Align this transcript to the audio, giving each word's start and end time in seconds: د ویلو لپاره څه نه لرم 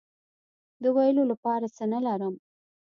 د 0.83 0.85
ویلو 0.95 1.23
لپاره 1.31 1.65
څه 1.75 1.83
نه 1.93 1.99
لرم 2.05 2.35